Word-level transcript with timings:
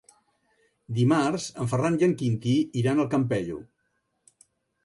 Dimarts 0.99 1.45
en 1.65 1.69
Ferran 1.73 1.99
i 2.01 2.07
en 2.09 2.15
Quintí 2.23 2.57
iran 2.83 3.05
al 3.05 3.11
Campello. 3.15 3.63